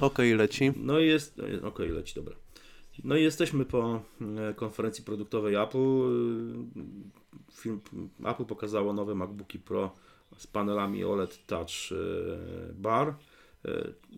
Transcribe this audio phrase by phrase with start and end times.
[0.00, 0.72] Okej, leci.
[0.76, 2.36] No i jest, okej, leci, dobra.
[3.04, 5.78] No i jesteśmy po e, konferencji produktowej Apple.
[5.78, 6.82] E,
[7.52, 7.80] Film,
[8.24, 9.94] Apple pokazało nowe MacBooki Pro
[10.36, 11.96] z panelami OLED Touch e,
[12.74, 13.14] Bar.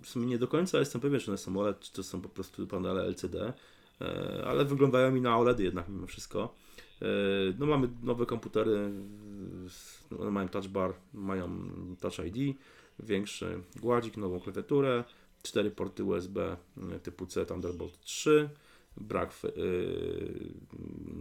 [0.03, 2.29] W sumie nie do końca jestem pewien, czy one są OLED, czy to są po
[2.29, 3.53] prostu panele LCD,
[4.47, 6.55] ale wyglądają mi na OLEDy jednak mimo wszystko.
[7.59, 8.91] No mamy nowe komputery,
[10.19, 11.71] one mają touch bar, mają
[12.01, 12.57] touch ID,
[12.99, 15.05] większy gładzik, nową klawiaturę,
[15.49, 16.57] cztery porty USB
[16.93, 18.49] e, typu C Thunderbolt 3,
[18.97, 19.49] brak e,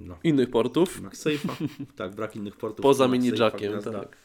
[0.06, 1.02] no, Innych portów.
[1.02, 2.84] MagSafe'a, tak, brak innych portów.
[2.84, 3.92] Poza mini jackiem, gniazda.
[3.92, 4.18] tak.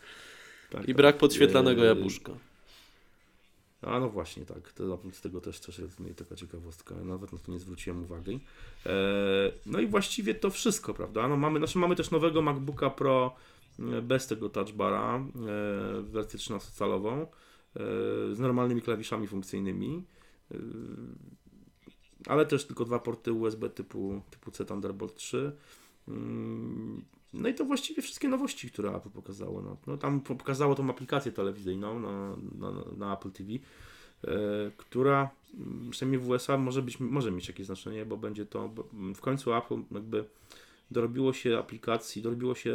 [0.70, 0.96] Tak, I tak.
[0.96, 2.32] brak podświetlanego E, jabłuszka.
[3.82, 4.72] A no właśnie, tak.
[4.72, 6.94] To, z tego też, też jest taka ciekawostka.
[6.94, 8.40] Nawet na to nie zwróciłem uwagi.
[8.86, 8.90] E,
[9.66, 11.28] no i właściwie to wszystko, prawda?
[11.28, 13.34] No mamy, znaczy mamy też nowego MacBooka Pro
[13.78, 17.26] e, bez tego touchbara, e, wersję 13-calową, e,
[18.32, 20.04] z normalnymi klawiszami funkcyjnymi.
[20.50, 20.56] E,
[22.26, 25.52] ale też tylko dwa porty USB typu, typu C Thunderbolt 3.
[26.08, 29.62] Mm, No i to właściwie wszystkie nowości, które Apple pokazało.
[29.62, 33.58] No, no tam pokazało tą aplikację telewizyjną na, na, na Apple TV, e,
[34.76, 38.88] która mm, przynajmniej w USA może, być, może mieć jakieś znaczenie, bo będzie to bo
[39.14, 40.24] w końcu Apple jakby
[40.92, 42.74] dorobiło się aplikacji, dorobiło się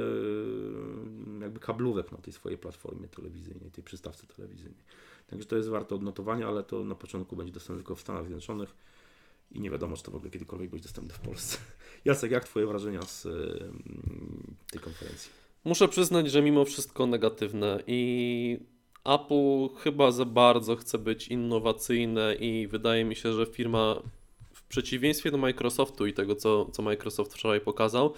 [1.40, 4.84] e, jakby kablówek na tej swojej platformie telewizyjnej, tej przystawce telewizyjnej.
[5.28, 8.76] Także to jest warte odnotowania, ale to na początku będzie dostępne tylko w Stanach Zjednoczonych
[9.52, 11.58] i nie wiadomo, czy to w ogóle kiedykolwiek będzie dostępne w Polsce.
[12.06, 13.30] Jacek, jak Twoje wrażenia z e,
[14.72, 15.31] tej konferencji?
[15.66, 18.59] Muszę przyznać, że mimo wszystko negatywne i
[19.06, 24.02] Apple chyba za bardzo chce być innowacyjne i wydaje mi się, że firma
[24.68, 28.14] w przeciwieństwie do Microsoftu i tego, co, co Microsoft wczoraj pokazał,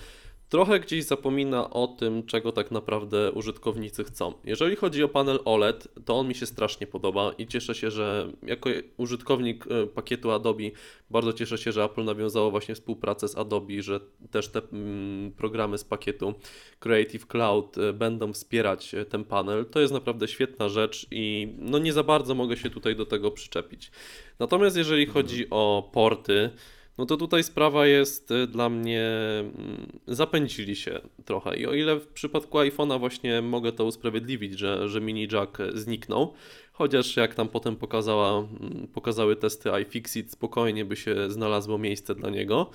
[0.50, 4.34] trochę gdzieś zapomina o tym, czego tak naprawdę użytkownicy chcą.
[4.44, 8.32] Jeżeli chodzi o panel OLED, to on mi się strasznie podoba i cieszę się, że
[8.44, 10.64] jako użytkownik e, pakietu Adobe
[11.10, 14.00] bardzo cieszę się, że Apple nawiązało właśnie współpracę z Adobe, że
[14.32, 16.34] też te mm, programy z pakietu
[16.80, 19.66] Creative Cloud e, będą wspierać e, ten panel.
[19.66, 23.32] To jest naprawdę świetna rzecz i no nie za bardzo mogę się tutaj do tego
[23.32, 23.92] przyczepić.
[24.40, 26.50] Natomiast jeżeli chodzi o porty,
[27.00, 29.06] no to tutaj sprawa jest e, dla mnie,
[29.40, 34.90] mm, zapędzili się trochę i o ile w przypadku iPhone'a właśnie mogę to usprawiedliwić, że,
[34.90, 36.34] że mini jack zniknął,
[36.72, 42.30] chociaż jak tam potem pokazała, mm, pokazały testy iFixit, spokojnie by się znalazło miejsce dla
[42.30, 42.70] niego.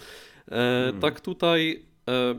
[0.51, 2.35] E, Tak tutaj e,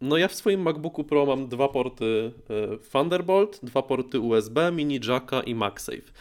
[0.00, 5.00] no ja w swoim MacBooku Pro mam dwa porty e, Thunderbolt, dwa porty USB, mini
[5.08, 6.12] jacka i MagSafe.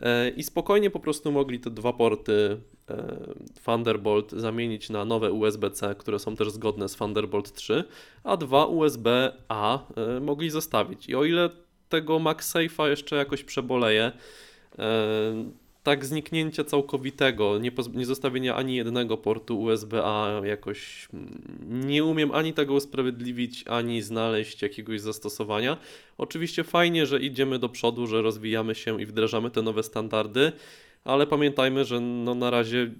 [0.00, 2.60] E, I spokojnie po prostu mogli te dwa porty
[2.90, 3.16] e,
[3.64, 7.84] Thunderbolt zamienić na nowe USB-C, które są też zgodne z Thunderbolt 3,
[8.24, 11.08] a dwa USB-A e, mogli zostawić.
[11.08, 11.50] I o ile
[11.88, 14.12] tego MagSafe'a jeszcze jakoś przeboleję,
[15.84, 22.52] tak zniknięcia całkowitego, nie, nie zostawienia ani jednego portu USB-A jakoś mm, nie umiem ani
[22.52, 25.76] tego usprawiedliwić, ani znaleźć jakiegoś zastosowania.
[26.18, 30.52] Oczywiście fajnie, że idziemy do przodu, że rozwijamy się i wdrażamy te nowe standardy,
[31.04, 32.90] ale pamiętajmy, że no na razie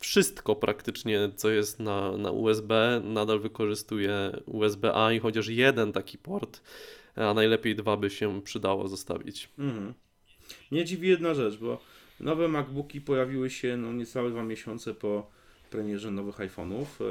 [0.00, 4.12] wszystko praktycznie, co jest na, na USB, nadal wykorzystuje
[4.46, 6.60] USB-A i chociaż jeden taki port,
[7.16, 9.48] a najlepiej dwa by się przydało zostawić.
[9.58, 9.94] Mhm.
[10.70, 11.80] Mnie dziwi jedna rzecz, bo
[12.20, 15.30] nowe MacBooki pojawiły się no, niecałe dwa miesiące po
[15.70, 16.84] premierze nowych iPhone'ów.
[16.84, 17.06] E,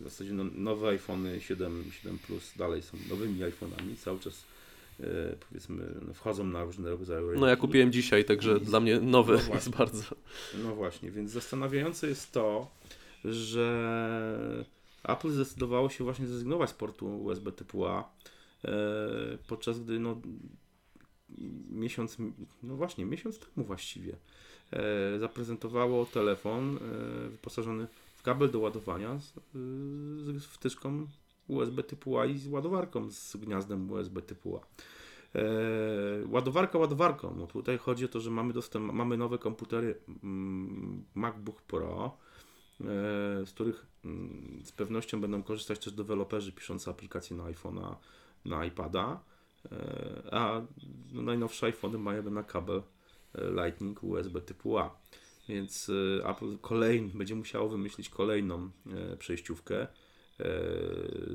[0.00, 4.44] w zasadzie no, nowe iPhony 7, 7 Plus dalej są nowymi iPhone'ami, cały czas
[5.00, 5.04] e,
[5.48, 7.60] powiedzmy no, wchodzą na różne rodzaje No ja rynki.
[7.60, 10.04] kupiłem dzisiaj, także dla mnie nowy No jest bardzo.
[10.64, 12.70] No właśnie, więc zastanawiające jest to,
[13.24, 14.64] że
[15.02, 18.12] Apple zdecydowało się właśnie zrezygnować z portu USB typu A,
[18.64, 18.68] e,
[19.48, 20.20] podczas gdy no,
[21.70, 22.16] miesiąc,
[22.62, 24.16] no właśnie, miesiąc temu właściwie
[24.72, 26.80] e, zaprezentowało telefon e,
[27.28, 27.86] wyposażony
[28.16, 29.32] w kabel do ładowania z,
[30.42, 31.06] z wtyczką
[31.48, 34.60] USB typu A i z ładowarką z gniazdem USB typu A.
[35.34, 35.42] E,
[36.28, 37.34] ładowarka ładowarką.
[37.36, 42.16] No tutaj chodzi o to, że mamy dostęp, mamy nowe komputery mm, MacBook Pro,
[42.80, 42.84] e,
[43.46, 47.94] z których mm, z pewnością będą korzystać też deweloperzy piszący aplikacje na iPhone'a,
[48.44, 49.20] na iPada,
[50.30, 50.62] a
[51.12, 52.82] no, najnowsze iPhony mają na kabel
[53.34, 55.00] e, Lightning USB typu A.
[55.48, 55.90] Więc
[56.20, 59.88] e, Apple kolejny, będzie musiało wymyślić kolejną e, przejściówkę e,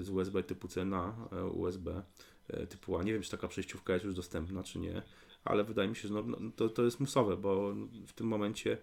[0.01, 2.03] z USB typu C na e, USB
[2.47, 3.03] e, typu A.
[3.03, 5.01] Nie wiem, czy taka przejściówka jest już dostępna, czy nie,
[5.43, 7.73] ale wydaje mi się, że no, no, to, to jest musowe, bo
[8.07, 8.77] w tym momencie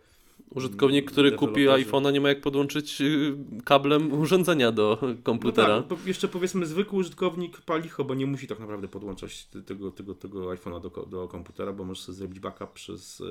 [0.51, 5.77] Użytkownik, który kupi deweloperzy- iPhone'a, nie ma jak podłączyć y, kablem urządzenia do komputera.
[5.77, 9.91] No tak, jeszcze powiedzmy zwykły użytkownik palicho, bo nie musi tak naprawdę podłączać te- tego,
[9.91, 13.23] tego, tego iPhone'a do, do komputera, bo możesz sobie zrobić backup przez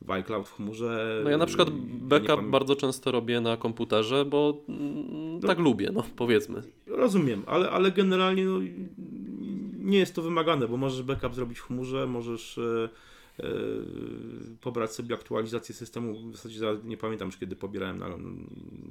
[0.00, 1.20] w iCloud w chmurze.
[1.24, 6.04] No ja na przykład backup bardzo często robię na komputerze, bo mm, tak lubię, no
[6.16, 6.62] powiedzmy.
[6.86, 8.58] Rozumiem, ale, ale generalnie no,
[9.78, 12.88] nie jest to wymagane, bo możesz backup zrobić w chmurze, możesz e,
[14.60, 16.30] pobrać sobie aktualizację systemu.
[16.30, 18.08] W zasadzie za- nie pamiętam już kiedy pobierałem na,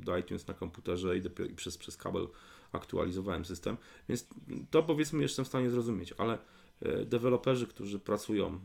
[0.06, 2.28] do iTunes na komputerze i, dopiero, i przez, przez kabel
[2.72, 3.78] aktualizowałem system,
[4.10, 4.28] więc
[4.72, 6.38] to powiedzmy jestem w stanie zrozumieć, ale
[6.82, 8.60] e, deweloperzy, którzy pracują, e,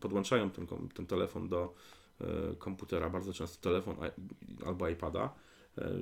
[0.00, 1.74] podłączają ten, ten telefon do
[2.20, 2.26] e,
[2.58, 3.96] komputera, bardzo często telefon
[4.66, 5.34] albo iPada,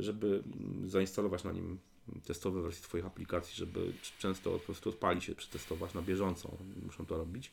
[0.01, 0.43] żeby
[0.87, 1.79] zainstalować na nim
[2.26, 6.56] testowe wersje Twoich aplikacji, żeby często po prostu odpali się przetestować na bieżąco,
[6.87, 7.50] muszą to robić.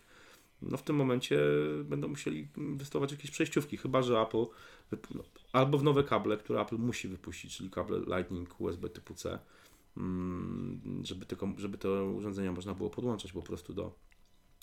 [0.62, 1.40] No w tym momencie
[1.84, 4.46] będą musieli wystosować jakieś przejściówki, chyba że Apple
[5.16, 5.24] no,
[5.54, 9.40] albo w nowe kable, które Apple musi wypuścić, czyli kable Lightning USB typu C,
[9.98, 13.96] mm, żeby kom- żeby te urządzenia można było podłączać po prostu do,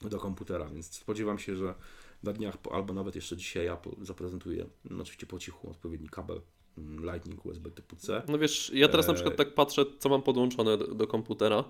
[0.02, 1.75] do komputera, więc spodziewam się, że
[2.22, 6.40] na dniach albo nawet jeszcze dzisiaj Apple zaprezentuje, no oczywiście po cichu, odpowiedni kabel
[6.79, 8.23] Lightning USB typu C.
[8.29, 11.65] No wiesz, ja teraz na E, przykład tak patrzę, co mam podłączone do, do komputera.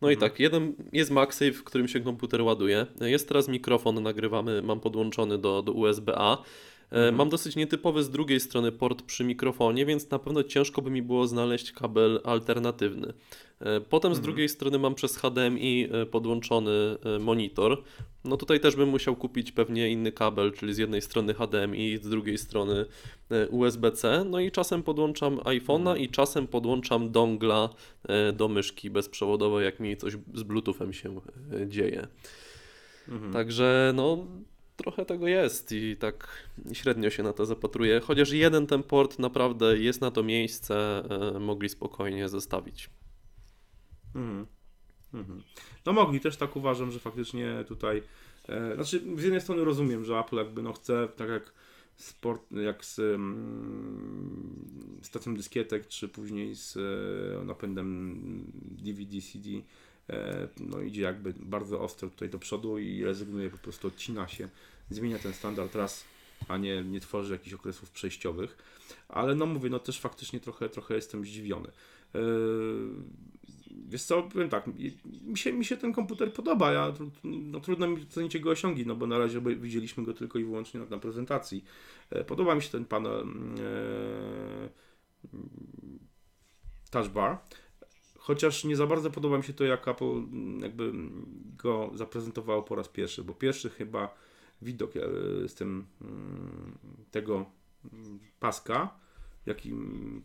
[0.00, 0.30] No i Mhm.
[0.30, 2.86] tak, jeden jest MagSafe, w którym się komputer ładuje.
[3.00, 6.38] Jest teraz mikrofon, nagrywamy, mam podłączony do, do USB-A.
[6.92, 7.14] E, Mhm.
[7.14, 11.02] Mam dosyć nietypowy z drugiej strony port przy mikrofonie, więc na pewno ciężko by mi
[11.02, 13.12] było znaleźć kabel alternatywny.
[13.60, 14.22] E, Potem z Mhm.
[14.24, 16.70] drugiej strony mam przez HDMI e, podłączony
[17.20, 17.82] monitor.
[18.24, 22.08] No tutaj też bym musiał kupić pewnie inny kabel, czyli z jednej strony HDMI, z
[22.08, 22.84] drugiej strony
[23.50, 24.24] USB-C.
[24.30, 25.98] No i czasem podłączam iPhone'a Mhm.
[25.98, 27.68] i czasem podłączam dongla
[28.32, 31.20] do myszki bezprzewodowej, jak mi coś z Bluetoothem się
[31.66, 32.06] dzieje.
[33.08, 33.32] Mhm.
[33.32, 34.26] Także no
[34.76, 36.28] trochę tego jest i tak
[36.72, 38.00] średnio się na to zapatruję.
[38.00, 41.02] Chociaż jeden ten port naprawdę jest na to miejsce,
[41.36, 42.90] e, mogli spokojnie zostawić.
[44.14, 44.46] Mhm.
[45.14, 45.42] Mhm.
[45.86, 48.02] No mogli, też tak uważam, że faktycznie tutaj,
[48.48, 51.52] e, znaczy z jednej strony rozumiem, że Apple jakby no chce, tak jak
[51.96, 58.20] sport, jak z mm, stacją dyskietek, czy później z e, napędem
[58.54, 59.48] DVD, CD,
[60.60, 64.48] no idzie jakby bardzo ostro tutaj do przodu i rezygnuje, po prostu odcina się,
[64.90, 66.04] zmienia ten standard raz,
[66.48, 68.56] a nie, nie tworzy jakichś okresów przejściowych,
[69.08, 71.68] ale no mówię, no też faktycznie trochę, trochę jestem zdziwiony.
[72.14, 72.18] E,
[73.88, 76.92] Wiesz co, powiem tak, mi- się, mi się ten komputer podoba, ja,
[77.24, 80.80] no, trudno mi ocenić jego osiągi, no bo na razie widzieliśmy go tylko i wyłącznie
[80.80, 81.64] na, na prezentacji.
[82.10, 83.20] E, Podoba mi się ten panel
[83.60, 84.68] e,
[86.90, 87.38] touch bar,
[88.22, 90.92] chociaż nie za bardzo podoba mi się to, jak Apple mm, jakby
[91.56, 94.14] go zaprezentowało po raz pierwszy, bo pierwszy chyba
[94.62, 95.00] widok e,
[95.48, 96.78] z tym mm,
[97.10, 97.46] tego
[97.92, 98.94] mm, paska,
[99.46, 99.72] jaki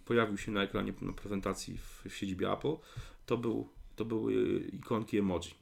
[0.05, 2.75] pojawił się na ekranie na prezentacji w, w siedzibie Apple,
[3.25, 5.53] to, był, to były ikonki emoji.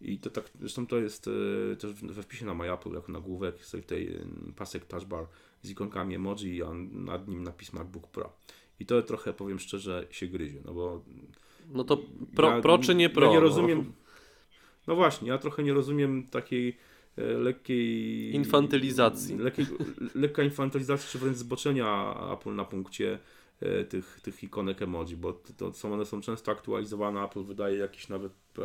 [0.00, 1.28] I to tak, zresztą to jest
[1.72, 5.26] e, też we wpisie na MyApple, jako nagłówek, jest tutaj e, pasek touch bar
[5.62, 8.32] z ikonkami emoji, a nad nim napis MacBook Pro.
[8.80, 11.04] I to trochę, powiem szczerze, się gryzie, no bo
[11.70, 11.98] No to
[12.34, 13.26] pro, ja- pro czy nie pro?
[13.26, 13.40] Ja nie no?
[13.40, 13.92] rozumiem.
[14.86, 16.76] No właśnie, ja trochę nie rozumiem takiej
[17.16, 18.34] e, lekkiej.
[18.34, 19.38] Infantylizacji.
[19.38, 19.66] Lekkiej,
[20.14, 23.18] lekka infantylizacji, czy wręcz zboczenia Apple na punkcie
[23.60, 27.24] e, tych, tych ikonek emoji, bo to, są, one są często aktualizowane.
[27.24, 28.62] Apple wydaje jakieś nawet e,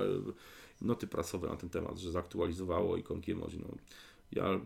[0.82, 3.60] noty prasowe na ten temat, że zaktualizowało ikonki emoji.
[3.60, 3.68] No,
[4.32, 4.60] ja,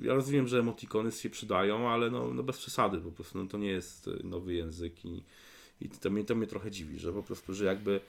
[0.00, 3.58] ja rozumiem, że emotikony się przydają, ale no, no bez przesady, po prostu no, to
[3.58, 5.22] nie jest nowy język i,
[5.84, 8.00] i to, mnie, to mnie trochę dziwi, że po prostu, że jakby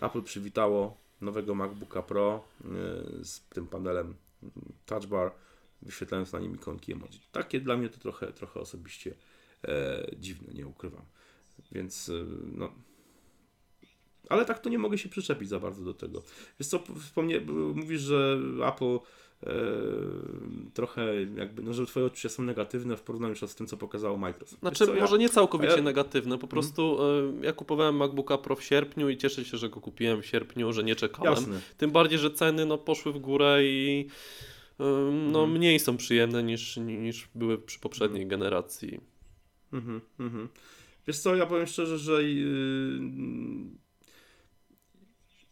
[0.00, 2.68] Apple przywitało nowego MacBooka Pro e,
[3.24, 4.52] z tym panelem mm,
[4.86, 5.32] Touch Bar,
[5.82, 7.20] wyświetlając na nim ikonki emoji.
[7.32, 9.14] Takie dla mnie to trochę, trochę osobiście
[9.64, 11.04] e, dziwne, nie ukrywam.
[11.72, 12.12] Więc e,
[12.56, 12.72] no.
[14.28, 16.22] Ale tak to nie mogę się przyczepić za bardzo do tego.
[16.60, 17.40] Wiesz co, wspomnie,
[17.74, 18.98] mówisz, że Apple
[20.74, 24.60] trochę jakby, no że twoje odczucia są negatywne w porównaniu z tym, co pokazało Microsoft.
[24.60, 25.84] Znaczy, co, może nie całkowicie ja- Mhm.
[25.84, 26.98] negatywne, po prostu
[27.42, 30.72] e, ja kupowałem MacBooka Pro w sierpniu i cieszę się, że go kupiłem w sierpniu,
[30.72, 31.32] że nie czekałem.
[31.34, 31.60] Jasne.
[31.76, 34.06] Tym bardziej, że ceny no, poszły w górę i
[34.80, 34.84] e,
[35.32, 35.50] no, Mhm.
[35.52, 39.00] mniej są przyjemne niż, niż były przy poprzedniej generacji.
[39.72, 40.48] Mhm, mhm.
[41.06, 43.00] Wiesz co, ja powiem szczerze, że yy,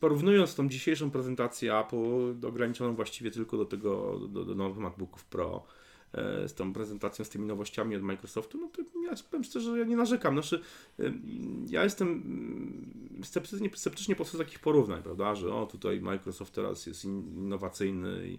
[0.01, 5.65] porównując tą dzisiejszą prezentację Apple, ograniczoną właściwie tylko do tego, do, do nowych MacBooków Pro,
[6.13, 9.79] e, z tą prezentacją, z tymi nowościami od Microsoftu, no to ja powiem szczerze, że
[9.79, 10.35] ja nie narzekam.
[10.35, 10.61] Znaczy,
[11.69, 17.05] ja jestem mm, sceptycznie, sceptycznie podchodzę takich porównań, prawda, że o, tutaj Microsoft teraz jest
[17.05, 18.39] in- innowacyjny i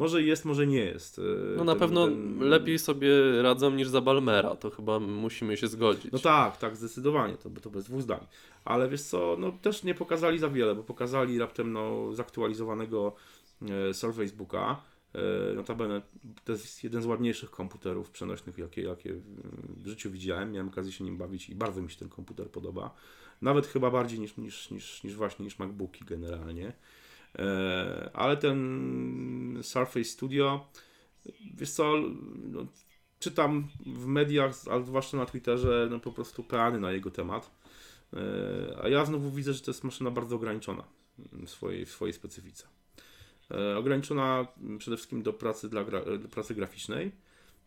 [0.00, 1.18] może jest, może nie jest.
[1.18, 1.22] E,
[1.56, 5.66] No na ten- pewno ten- lepiej sobie radzą niż za Balmera, to chyba musimy się
[5.68, 6.12] zgodzić.
[6.12, 8.26] No tak, tak, zdecydowanie, to, to bez dwóch zdań.
[8.64, 13.12] Ale wiesz co, no też nie pokazali za wiele, bo pokazali raptem no, zaktualizowanego
[13.90, 14.80] e, Surface Booka,
[15.14, 16.02] E, Notabene
[16.44, 19.14] to jest jeden z ładniejszych komputerów przenośnych, jakie, jakie
[19.76, 20.52] w życiu widziałem.
[20.52, 22.94] Miałem okazję się nim bawić i bardzo mi się ten komputer podoba.
[23.42, 26.72] Nawet chyba bardziej niż, niż, niż, niż właśnie niż MacBooki generalnie.
[27.38, 30.68] E, Ale ten Surface Studio,
[31.54, 31.94] wiesz co,
[32.36, 32.66] no,
[33.18, 37.50] czytam w mediach, ale zwłaszcza na Twitterze, no po prostu peany na jego temat.
[38.12, 38.18] E,
[38.82, 40.84] A ja znowu widzę, że to jest maszyna bardzo ograniczona
[41.18, 42.68] w swojej, w swojej specyfice.
[43.50, 44.46] E, Ograniczona
[44.78, 47.12] przede wszystkim do pracy, dla gra, do pracy graficznej.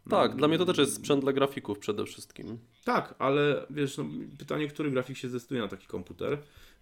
[0.10, 2.58] Tak, dla mnie to też jest sprzęt dla grafików przede wszystkim.
[2.84, 4.06] Tak, ale wiesz, no,
[4.40, 6.38] pytanie, który grafik się zdecyduje na taki komputer.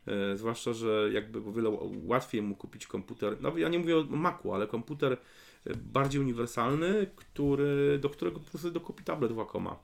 [0.08, 3.38] E, zwłaszcza, że jakby o wiele łatwiej mu kupić komputer.
[3.42, 5.18] No ja nie mówię o Macu, ale komputer
[5.66, 9.80] e, bardziej uniwersalny, który, do którego po prostu dokupi tablet Wacoma.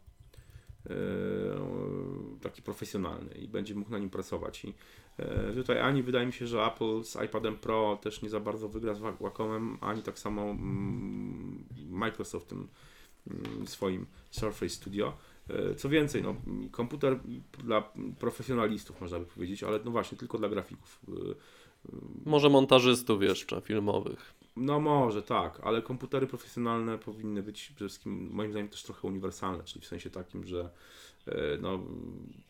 [0.90, 0.94] E,
[2.42, 4.66] taki profesjonalny i będzie mógł na nim pracować.
[4.66, 4.74] I
[5.56, 8.94] tutaj ani wydaje mi się, że Apple z iPadem Pro też nie za bardzo wygra
[8.94, 12.68] z Wa- Wacomem, ani tak samo mm, Microsoft tym
[13.28, 15.14] mm, swoim Surface Studio.
[15.50, 16.36] E, Co więcej, no,
[16.72, 17.20] komputer
[17.64, 17.84] dla
[18.20, 21.00] profesjonalistów można by powiedzieć, ale no właśnie tylko dla grafików.
[21.10, 21.12] E,
[22.26, 24.34] Może montażystów jeszcze filmowych.
[24.56, 29.64] No może tak, ale komputery profesjonalne powinny być przede wszystkim moim zdaniem też trochę uniwersalne,
[29.64, 30.70] czyli w sensie takim, że
[31.28, 31.80] e, no,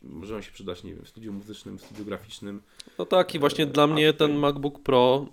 [0.04, 2.62] możemy się przydać, nie wiem, w studiu muzycznym, w studiu graficznym.
[3.00, 5.26] No tak, i właśnie E, dla mnie ten MacBook Pro,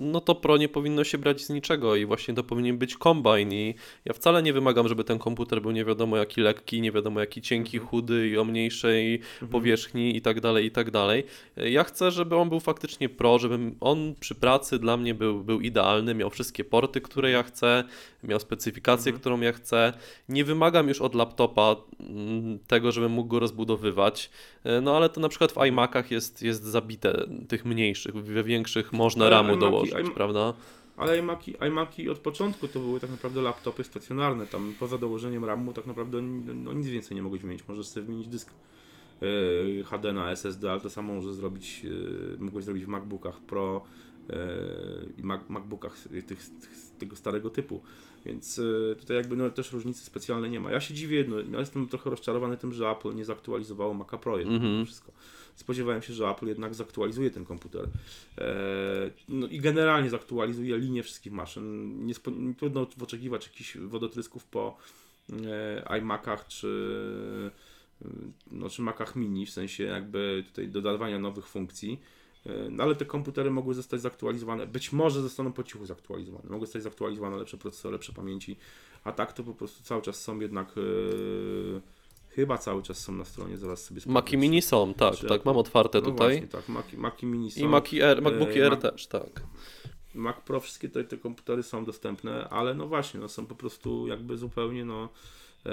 [0.00, 3.54] no to Pro nie powinno się brać z niczego i właśnie to powinien być kombine
[3.54, 7.20] i ja wcale nie wymagam, żeby ten komputer był nie wiadomo jaki lekki, nie wiadomo
[7.20, 7.90] jaki cienki, Mhm.
[7.90, 9.20] chudy i o mniejszej
[9.50, 11.24] powierzchni i tak dalej, i tak dalej.
[11.56, 15.60] Ja chcę, żeby on był faktycznie Pro, żeby on przy pracy dla mnie był, był
[15.60, 17.84] idealny, miał wszystkie porty, które ja chcę,
[18.24, 19.20] miał specyfikację, Mhm.
[19.20, 19.92] którą ja chcę.
[20.28, 24.30] Nie wymagam już od laptopa mm, tego, żebym mógł go rozbudowywać,
[24.64, 28.92] E, no ale to na przykład w iMacach jest, jest zabite tych mniejszych, we większych
[28.92, 30.52] można Ale ramu iMaki- dołożyć, iM- prawda?
[30.96, 35.72] Ale iMaki, iMaki od początku to były tak naprawdę laptopy stacjonarne, tam poza dołożeniem RAMu
[35.72, 38.50] tak naprawdę no, nic więcej nie mogłeś wymienić, możesz sobie wymienić dysk
[39.22, 41.86] e, HD na SSD, ale to samo możesz zrobić,
[42.38, 43.82] e, mogłeś zrobić w MacBookach Pro
[45.18, 46.38] i Mac, MacBookach tych,
[46.98, 47.82] tego starego typu,
[48.26, 50.72] więc e, tutaj jakby no, też różnicy specjalnej nie ma.
[50.72, 54.38] Ja się dziwię, no, ja jestem trochę rozczarowany tym, że Apple nie zaktualizowało Maca Pro
[54.38, 54.72] jednak Mhm.
[54.72, 55.12] mimo wszystko.
[55.54, 57.88] Spodziewałem się, że Apple jednak zaktualizuje ten komputer.
[58.38, 62.06] E, no i generalnie zaktualizuje linię wszystkich maszyn.
[62.06, 62.14] Nie,
[62.58, 64.76] trudno oczekiwać jakichś wodotrysków po
[65.46, 67.50] e, iMacach czy,
[68.50, 72.00] no, czy Macach mini, w sensie jakby tutaj dodawania nowych funkcji.
[72.48, 76.66] E, No ale te komputery mogły zostać zaktualizowane, być może zostaną po cichu zaktualizowane, mogły
[76.66, 78.56] zostać zaktualizowane lepsze procesory, lepsze pamięci,
[79.04, 80.80] a tak to po prostu cały czas są jednak, e,
[82.28, 85.44] chyba cały czas są na stronie, zaraz sobie sprawdzę, Maki Mini są, tak, czy tak,
[85.44, 86.28] mam otwarte no tutaj.
[86.28, 87.60] Właśnie, tak, Maki, Maki Mini są.
[87.60, 89.42] I Maki R, MacBooki E, R Mac- też, tak.
[90.14, 94.06] Mac Pro, wszystkie te, te komputery są dostępne, ale no właśnie, no są po prostu
[94.06, 95.08] jakby zupełnie no,
[95.66, 95.70] e,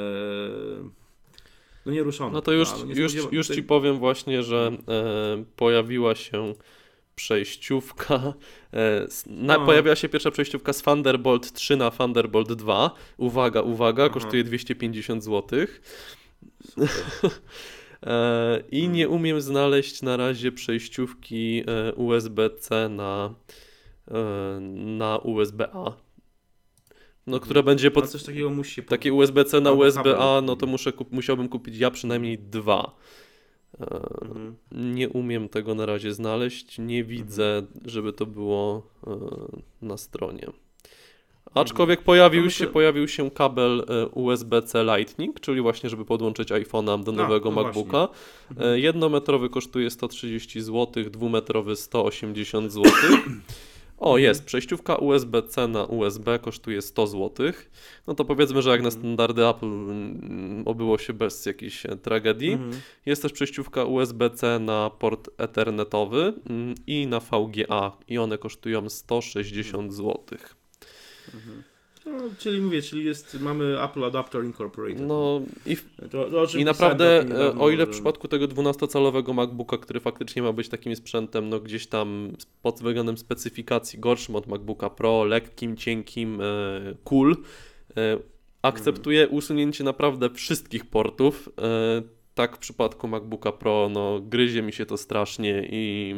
[1.86, 2.34] no nieruszone.
[2.34, 2.70] No to już?
[2.72, 6.54] No już, spodziewa- już Ci powiem właśnie, że e, pojawiła się
[7.16, 8.34] przejściówka.
[8.74, 9.66] E, na, No.
[9.66, 12.92] Pojawiła się pierwsza przejściówka z Thunderbolt 3 na Thunderbolt 2.
[13.18, 14.14] Uwaga, uwaga, Aha.
[14.14, 15.60] kosztuje 250 zł.
[18.06, 18.96] E, I Hmm.
[18.96, 23.34] nie umiem znaleźć na razie przejściówki e, USB-C na,
[24.12, 24.14] e,
[24.72, 25.92] na USB-A.
[27.28, 30.94] No, która będzie No pod, coś takiego musi takie USB-C na USB-A, no to muszę
[30.94, 32.96] kup, musiałbym kupić ja przynajmniej dwa.
[33.82, 33.86] E,
[34.22, 34.56] Mhm.
[34.72, 36.78] Nie umiem tego na razie znaleźć.
[36.78, 39.16] Nie widzę, żeby to było e,
[39.82, 40.48] na stronie.
[41.54, 47.04] Aczkolwiek pojawił No się, pojawił się kabel e, USB-C Lightning, czyli właśnie, żeby podłączyć iPhone'a
[47.04, 48.08] do A, nowego no MacBooka.
[48.52, 48.70] Mhm.
[48.74, 52.92] E, Jednometrowy kosztuje 130 zł, dwumetrowy 180 zł.
[54.04, 54.24] O, Mhm.
[54.24, 57.52] jest, przejściówka USB-C na USB kosztuje 100 zł.
[58.08, 59.02] No to powiedzmy, że jak na Mhm.
[59.02, 62.52] standardy Apple mm, obyło się bez jakiejś e, tragedii.
[62.52, 62.82] Mhm.
[63.06, 69.94] Jest też przejściówka USB-C na port ethernetowy mm, i na VGA i one kosztują 160
[69.94, 70.24] zł.
[72.06, 75.08] No, czyli mówię, czyli jest, mamy Apple Adapter Incorporated.
[75.08, 75.78] No i,
[76.12, 80.00] to, to, i naprawdę, niedawno, e, o ile w że- przypadku tego 12-calowego MacBooka, który
[80.00, 82.32] faktycznie ma być takim sprzętem, no gdzieś tam
[82.62, 86.46] pod względem specyfikacji gorszym od MacBooka Pro, lekkim, cienkim, e,
[87.04, 87.38] cool,
[87.98, 88.18] e,
[88.62, 91.50] akceptuje usunięcie naprawdę wszystkich portów.
[92.36, 96.16] Tak w przypadku MacBooka Pro, no gryzie mi się to strasznie i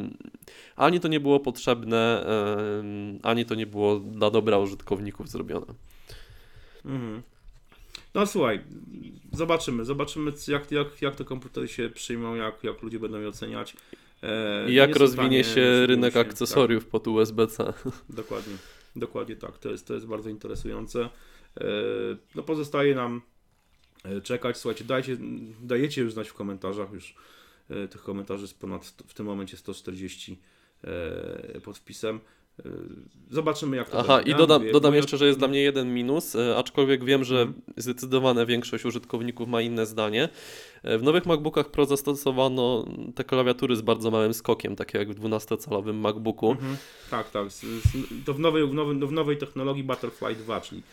[0.75, 2.25] ani to nie było potrzebne,
[3.23, 5.65] ani to nie było dla dobra użytkowników zrobione.
[6.85, 7.21] Mhm.
[8.13, 8.61] No słuchaj,
[9.31, 13.75] zobaczymy, zobaczymy jak, jak, jak te komputery się przyjmą, jak, jak ludzie będą je oceniać.
[14.23, 17.65] E, jak rozwinie się rynek się, akcesoriów pod USB-C.
[17.65, 18.53] Tak, dokładnie.
[18.95, 21.09] Dokładnie tak, to jest, to jest bardzo interesujące.
[21.57, 21.65] E,
[22.35, 23.21] No pozostaje nam
[24.23, 24.57] czekać.
[24.57, 25.17] Słuchajcie, dajcie,
[25.61, 27.15] dajecie już znać w komentarzach, już
[27.69, 30.39] e, tych komentarzy jest ponad w tym momencie 140
[30.83, 32.19] e, pod wpisem.
[32.59, 32.69] E,
[33.31, 34.29] Zobaczymy jak to Aha, będzie.
[34.29, 37.03] i Ja dodam, mówię, dodam moja- jeszcze, że jest dla mnie jeden minus, e, aczkolwiek
[37.03, 37.61] wiem, że Mhm.
[37.77, 40.29] zdecydowana większość użytkowników ma inne zdanie.
[40.83, 42.85] E, W nowych MacBookach Pro zastosowano
[43.15, 46.51] te klawiatury z bardzo małym skokiem, takie jak w 12-calowym MacBooku.
[46.51, 46.77] Mhm.
[47.11, 47.47] Tak, tak.
[48.25, 50.83] To w nowej, w, nowej, w nowej technologii Butterfly 2, czyli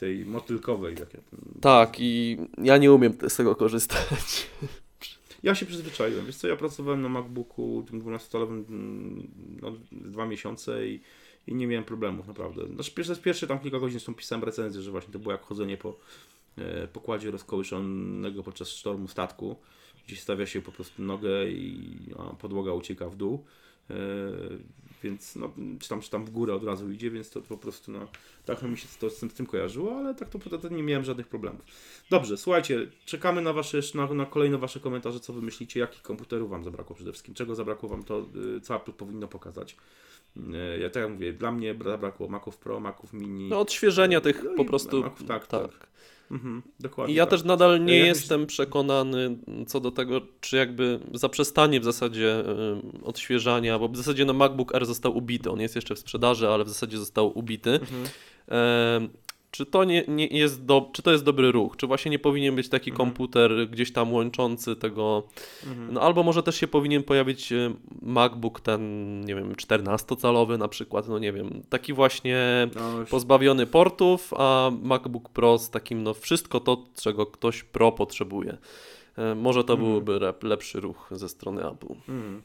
[0.00, 0.96] tej motylkowej.
[1.00, 1.20] Jak ja,
[1.60, 4.46] Tak, i ja nie umiem z tego korzystać.
[5.42, 6.26] ja się przyzwyczaiłem.
[6.26, 9.28] Wiesz co, ja pracowałem na MacBooku tym 12-calowym mm,
[9.62, 11.00] no, dwa miesiące i,
[11.46, 12.66] i nie miałem problemów, naprawdę.
[12.66, 15.76] Znaczy, pierwsze, pierwsze tam kilka godzin są pisałem recenzję, że właśnie to było jak chodzenie
[15.76, 15.96] po
[16.58, 19.56] e, pokładzie rozkołyszonego podczas sztormu statku,
[20.06, 21.98] gdzie stawia się po prostu nogę i
[22.38, 23.44] podłoga ucieka w dół.
[23.90, 27.56] E, więc no, czy tam, czy tam w górę od razu idzie, więc to po
[27.56, 28.08] prostu no,
[28.44, 31.60] tak mi się to z tym, kojarzyło, ale tak to, to nie miałem żadnych problemów.
[32.10, 36.50] Dobrze, słuchajcie, czekamy na wasze na, na kolejne wasze komentarze, co wy myślicie, jakich komputerów
[36.50, 39.76] wam zabrakło przede wszystkim, czego zabrakło wam to, y, co Apple powinno pokazać.
[40.36, 43.48] Y, Ja tak jak mówię, dla mnie zabrakło Maców Pro, Maców Mini.
[43.48, 45.02] No, odświeżenia tych No po prostu.
[45.02, 45.90] Mac- tak, tak.
[46.30, 47.14] Mhm, dokładnie.
[47.14, 47.30] I ja tak.
[47.30, 52.44] też nadal nie Ja jestem przekonany co do tego, czy jakby zaprzestanie w zasadzie
[53.02, 55.50] odświeżania, bo w zasadzie no MacBook Air został ubity.
[55.50, 57.70] On jest jeszcze w sprzedaży, ale w zasadzie został ubity.
[57.70, 58.04] Mhm.
[59.50, 61.76] Czy to nie, nie jest do, czy to jest dobry ruch?
[61.76, 63.08] Czy właśnie nie powinien być taki Mhm.
[63.08, 65.22] komputer gdzieś tam łączący tego.
[65.66, 65.92] Mhm.
[65.94, 71.08] No albo może też się powinien pojawić e, MacBook ten, nie wiem, 14-calowy na przykład,
[71.08, 76.60] no nie wiem, taki właśnie No, pozbawiony portów, a MacBook Pro z takim, no wszystko
[76.60, 78.56] to, czego ktoś Pro potrzebuje.
[79.18, 79.90] E, Może to Mhm.
[79.92, 81.92] byłby lepszy ruch ze strony Apple.
[81.92, 82.42] Mhm.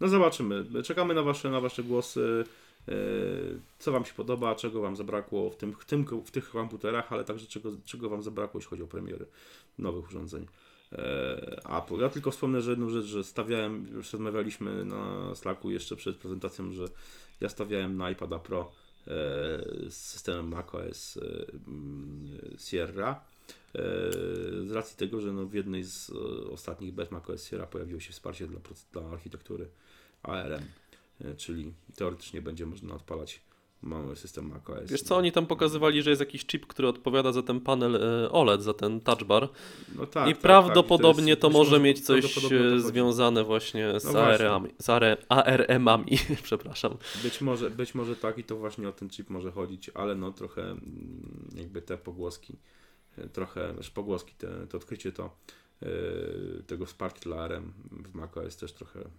[0.00, 0.64] No zobaczymy.
[0.84, 2.44] Czekamy na wasze, na wasze głosy.
[2.88, 2.92] E,
[3.78, 7.24] Co wam się podoba, czego wam zabrakło w, tym, w, tym, w tych komputerach, ale
[7.24, 9.26] także czego, czego wam zabrakło, jeśli chodzi o premiery
[9.78, 10.46] nowych urządzeń
[10.92, 12.00] e, Apple.
[12.00, 16.72] Ja tylko wspomnę, że jedną rzecz, że stawiałem, już rozmawialiśmy na Slacku jeszcze przed prezentacją,
[16.72, 16.84] że
[17.40, 19.10] ja stawiałem na iPada Pro e,
[19.90, 21.18] z systemem macOS
[21.68, 23.20] mm, Sierra.
[24.66, 26.10] Z racji tego, że no w jednej z
[26.50, 28.60] ostatnich bez macOS Sierra pojawiło się wsparcie dla,
[28.92, 29.68] dla architektury
[30.22, 30.62] ARM,
[31.36, 33.40] czyli teoretycznie będzie można odpalać
[33.82, 34.90] mały system macOS.
[34.90, 38.32] Wiesz co, oni tam pokazywali, że jest jakiś chip, który odpowiada za ten panel e,
[38.32, 39.48] OLED, za ten touch bar
[39.94, 41.40] No tak, i tak, prawdopodobnie tak.
[41.40, 44.74] to, być może mieć coś to e, związane właśnie z, No właśnie.
[44.78, 46.96] Z AR- ARM-ami, przepraszam.
[47.22, 50.32] Być może, być może tak i to właśnie o ten chip może chodzić, ale no
[50.32, 52.58] trochę mm, jakby te pogłoski,
[53.18, 55.36] e, trochę, znaczy pogłoski, te, to odkrycie to
[55.82, 55.86] e,
[56.66, 59.10] tego wsparcia dla ARM w macOS też trochę mm,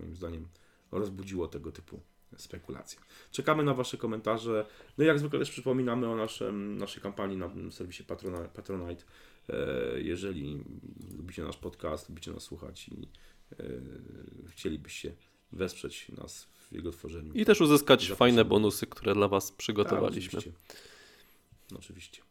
[0.00, 0.46] moim zdaniem
[0.92, 2.00] rozbudziło tego typu
[2.36, 2.98] spekulacje.
[3.30, 4.66] Czekamy na Wasze komentarze.
[4.98, 9.04] No i jak zwykle też przypominamy o naszym, naszej kampanii na serwisie Patrona, Patronite.
[9.48, 10.64] E, Jeżeli
[11.16, 13.08] lubicie nasz podcast, lubicie nas słuchać i
[13.52, 13.64] e,
[14.48, 15.14] chcielibyście
[15.52, 17.32] wesprzeć nas w jego tworzeniu.
[17.34, 18.16] I też uzyskać Zapraszamy.
[18.16, 20.38] fajne bonusy, które dla Was Tak, przygotowaliśmy.
[20.38, 20.60] oczywiście.
[21.70, 22.22] No, oczywiście.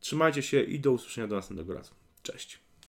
[0.00, 1.94] Trzymajcie się i do usłyszenia do następnego razu.
[2.22, 2.58] Cześć.